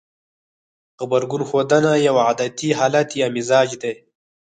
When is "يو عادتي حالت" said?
2.07-3.09